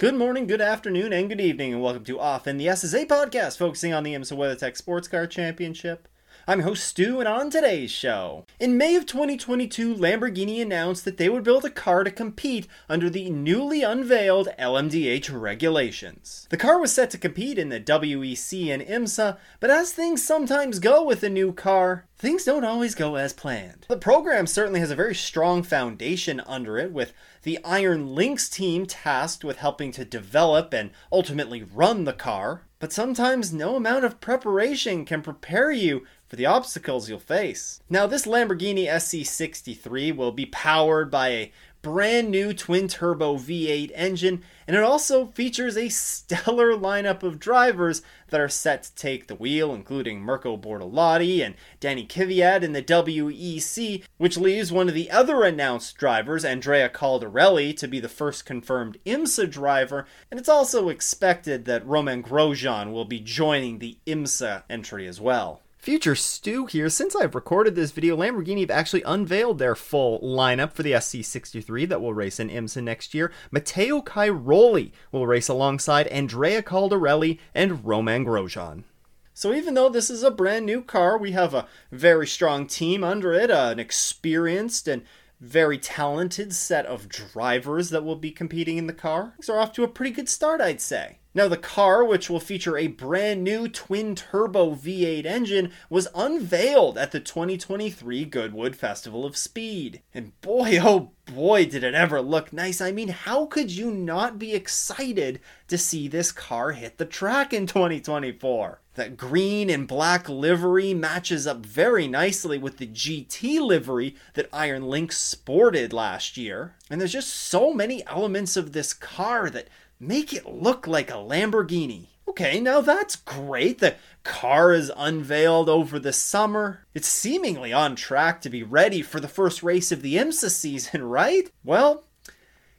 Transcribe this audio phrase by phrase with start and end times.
[0.00, 3.58] Good morning, good afternoon, and good evening, and welcome to Off in the Esses podcast,
[3.58, 6.08] focusing on the IMSA WeatherTech Sports Car Championship.
[6.50, 11.28] I'm host Stu, and on today's show, in May of 2022, Lamborghini announced that they
[11.28, 16.48] would build a car to compete under the newly unveiled LMDH regulations.
[16.50, 20.80] The car was set to compete in the WEC and IMSA, but as things sometimes
[20.80, 23.86] go with a new car, things don't always go as planned.
[23.88, 27.12] The program certainly has a very strong foundation under it, with
[27.44, 32.62] the Iron Lynx team tasked with helping to develop and ultimately run the car.
[32.80, 37.82] But sometimes no amount of preparation can prepare you for the obstacles you'll face.
[37.90, 44.44] Now, this Lamborghini SC63 will be powered by a brand new twin turbo V8 engine,
[44.68, 49.34] and it also features a stellar lineup of drivers that are set to take the
[49.34, 55.10] wheel, including Mirko Bortolotti and Danny Kvyat in the WEC, which leaves one of the
[55.10, 60.90] other announced drivers, Andrea Caldarelli, to be the first confirmed IMSA driver, and it's also
[60.90, 65.62] expected that Romain Grosjean will be joining the IMSA entry as well.
[65.80, 66.90] Future Stu here.
[66.90, 71.88] Since I've recorded this video, Lamborghini have actually unveiled their full lineup for the SC63
[71.88, 73.32] that will race in IMSA next year.
[73.50, 78.84] Matteo Cairoli will race alongside Andrea Caldarelli and Romain Grosjean.
[79.32, 83.02] So even though this is a brand new car, we have a very strong team
[83.02, 85.02] under it, uh, an experienced and
[85.40, 89.32] very talented set of drivers that will be competing in the car.
[89.40, 91.19] So we're off to a pretty good start, I'd say.
[91.32, 96.98] Now, the car, which will feature a brand new twin turbo V8 engine, was unveiled
[96.98, 100.02] at the 2023 Goodwood Festival of Speed.
[100.12, 102.80] And boy, oh boy, did it ever look nice.
[102.80, 107.52] I mean, how could you not be excited to see this car hit the track
[107.52, 108.80] in 2024?
[108.94, 114.88] That green and black livery matches up very nicely with the GT livery that Iron
[114.88, 116.74] Lynx sported last year.
[116.90, 119.68] And there's just so many elements of this car that
[120.00, 122.06] make it look like a Lamborghini.
[122.26, 123.80] Okay, now that's great.
[123.80, 126.86] The car is unveiled over the summer.
[126.94, 131.02] It's seemingly on track to be ready for the first race of the IMSA season,
[131.08, 131.50] right?
[131.64, 132.04] Well,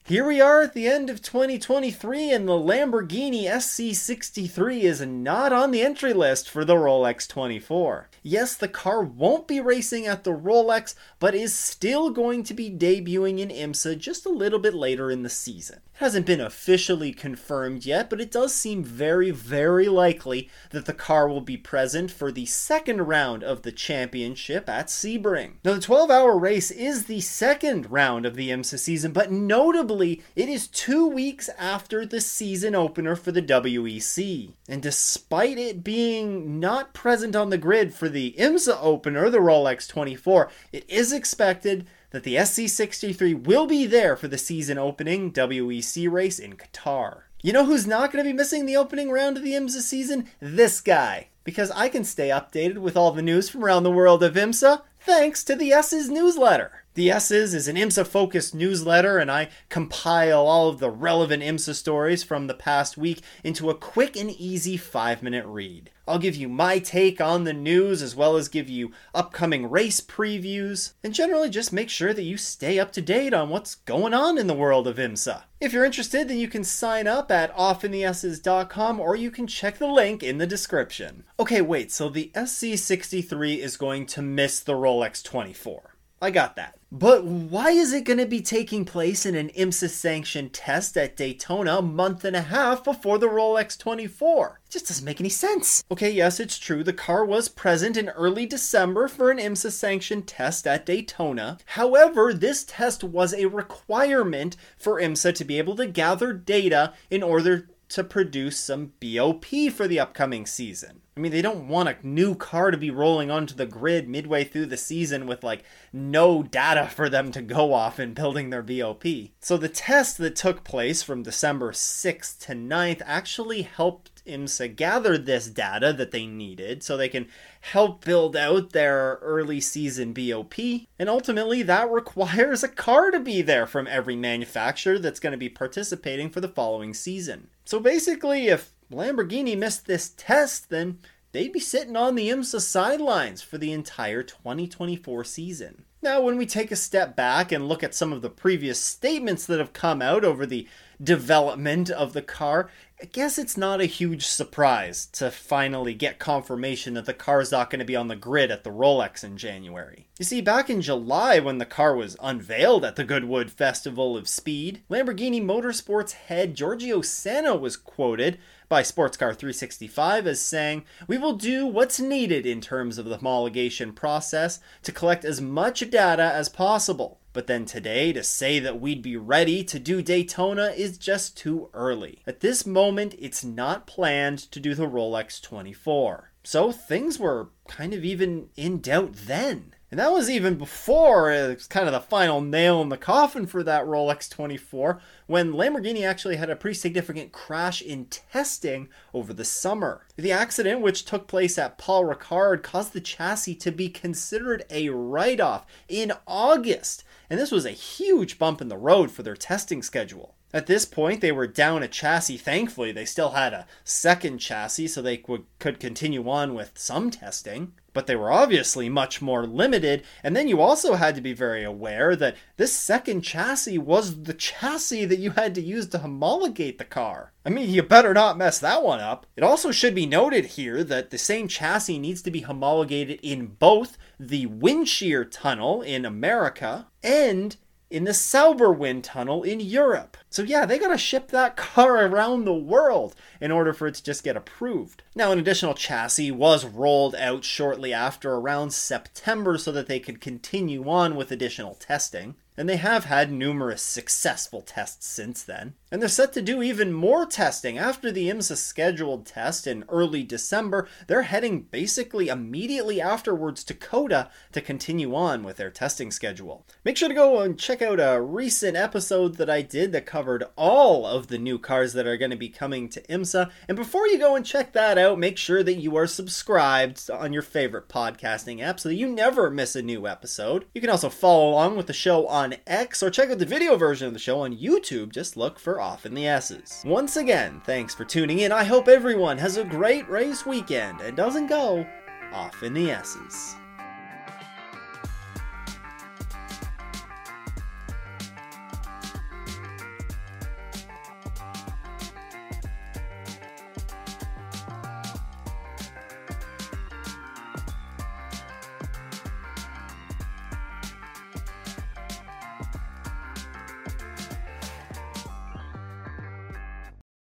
[0.03, 5.69] here we are at the end of 2023, and the Lamborghini SC63 is not on
[5.69, 8.09] the entry list for the Rolex 24.
[8.23, 12.71] Yes, the car won't be racing at the Rolex, but is still going to be
[12.71, 15.81] debuting in IMSA just a little bit later in the season.
[16.01, 21.27] Hasn't been officially confirmed yet, but it does seem very, very likely that the car
[21.27, 25.57] will be present for the second round of the championship at Sebring.
[25.63, 30.23] Now, the 12 hour race is the second round of the IMSA season, but notably,
[30.35, 34.53] it is two weeks after the season opener for the WEC.
[34.67, 39.87] And despite it being not present on the grid for the IMSA opener, the Rolex
[39.87, 46.09] 24, it is expected that the SC63 will be there for the season opening WEC
[46.11, 47.23] race in Qatar.
[47.41, 50.27] You know who's not going to be missing the opening round of the IMSA season?
[50.39, 51.29] This guy.
[51.43, 54.83] Because I can stay updated with all the news from around the world of IMSA
[55.01, 56.83] thanks to the Esses newsletter.
[56.93, 61.75] The Esses is an IMSA focused newsletter, and I compile all of the relevant IMSA
[61.75, 65.89] stories from the past week into a quick and easy five minute read.
[66.05, 70.01] I'll give you my take on the news as well as give you upcoming race
[70.01, 74.13] previews, and generally just make sure that you stay up to date on what's going
[74.13, 75.43] on in the world of IMSA.
[75.61, 79.87] If you're interested, then you can sign up at offintheesses.com or you can check the
[79.87, 81.23] link in the description.
[81.39, 85.95] Okay, wait, so the SC63 is going to miss the Rolex 24.
[86.23, 86.77] I got that.
[86.91, 91.15] But why is it going to be taking place in an IMSA sanctioned test at
[91.15, 94.59] Daytona a month and a half before the Rolex 24?
[94.65, 95.83] It just doesn't make any sense.
[95.89, 96.83] Okay, yes, it's true.
[96.83, 101.57] The car was present in early December for an IMSA sanctioned test at Daytona.
[101.65, 107.23] However, this test was a requirement for IMSA to be able to gather data in
[107.23, 111.01] order to produce some BOP for the upcoming season.
[111.15, 114.45] I mean, they don't want a new car to be rolling onto the grid midway
[114.45, 118.63] through the season with like no data for them to go off in building their
[118.63, 119.03] BOP.
[119.41, 125.17] So the test that took place from December 6th to 9th actually helped IMSA gather
[125.17, 127.27] this data that they needed so they can
[127.61, 130.55] help build out their early season BOP.
[130.97, 135.37] And ultimately, that requires a car to be there from every manufacturer that's going to
[135.37, 137.49] be participating for the following season.
[137.71, 140.99] So basically, if Lamborghini missed this test, then
[141.31, 145.85] they'd be sitting on the IMSA sidelines for the entire 2024 season.
[146.01, 149.45] Now, when we take a step back and look at some of the previous statements
[149.45, 150.67] that have come out over the
[151.01, 152.69] development of the car,
[153.01, 157.71] I guess it's not a huge surprise to finally get confirmation that the car's not
[157.71, 160.05] going to be on the grid at the Rolex in January.
[160.19, 164.29] You see, back in July, when the car was unveiled at the Goodwood Festival of
[164.29, 168.37] Speed, Lamborghini Motorsports head Giorgio Sanna was quoted
[168.69, 174.59] by Sportscar365 as saying, We will do what's needed in terms of the homologation process
[174.83, 177.20] to collect as much data as possible.
[177.33, 181.69] But then today, to say that we'd be ready to do Daytona is just too
[181.73, 182.19] early.
[182.27, 186.31] At this moment, it's not planned to do the Rolex 24.
[186.43, 189.75] So things were kind of even in doubt then.
[189.91, 193.45] And that was even before uh, it's kind of the final nail in the coffin
[193.45, 199.33] for that Rolex 24 when Lamborghini actually had a pretty significant crash in testing over
[199.33, 200.07] the summer.
[200.15, 204.87] The accident, which took place at Paul Ricard, caused the chassis to be considered a
[204.89, 207.03] write off in August.
[207.31, 210.35] And this was a huge bump in the road for their testing schedule.
[210.53, 212.37] At this point, they were down a chassis.
[212.37, 217.09] Thankfully, they still had a second chassis so they could, could continue on with some
[217.09, 217.73] testing.
[217.93, 220.03] But they were obviously much more limited.
[220.23, 224.33] And then you also had to be very aware that this second chassis was the
[224.33, 227.33] chassis that you had to use to homologate the car.
[227.45, 229.25] I mean, you better not mess that one up.
[229.35, 233.47] It also should be noted here that the same chassis needs to be homologated in
[233.47, 237.57] both the Windshear tunnel in America and
[237.89, 240.15] in the Sauber wind tunnel in Europe.
[240.31, 244.03] So yeah, they gotta ship that car around the world in order for it to
[244.03, 245.03] just get approved.
[245.13, 250.21] Now, an additional chassis was rolled out shortly after around September so that they could
[250.21, 255.73] continue on with additional testing and they have had numerous successful tests since then.
[255.89, 257.77] And they're set to do even more testing.
[257.77, 264.29] After the IMSA scheduled test in early December, they're heading basically immediately afterwards to COTA
[264.51, 266.65] to continue on with their testing schedule.
[266.83, 270.43] Make sure to go and check out a recent episode that I did that covered
[270.55, 273.49] all of the new cars that are going to be coming to IMSA.
[273.67, 277.33] And before you go and check that out, make sure that you are subscribed on
[277.33, 280.65] your favorite podcasting app so that you never miss a new episode.
[280.75, 283.45] You can also follow along with the show on on X or check out the
[283.45, 285.11] video version of the show on YouTube.
[285.11, 286.83] Just look for Off in the Esses.
[286.85, 288.51] Once again, thanks for tuning in.
[288.51, 291.85] I hope everyone has a great race weekend and doesn't go
[292.33, 293.55] off in the S's.